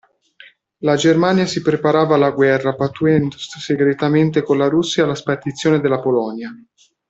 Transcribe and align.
La 0.79 0.95
Germania 0.95 1.45
si 1.45 1.61
preparava 1.61 2.15
alla 2.15 2.31
guerra 2.31 2.73
pattuendo 2.73 3.37
segretamente 3.37 4.41
con 4.41 4.57
la 4.57 4.67
Russia 4.67 5.05
la 5.05 5.13
spartizione 5.13 5.79
della 5.79 5.99
Polonia. 6.01 6.51